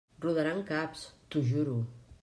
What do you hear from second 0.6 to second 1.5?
caps, t'ho